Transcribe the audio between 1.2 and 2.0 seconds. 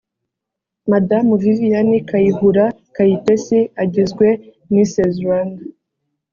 vivian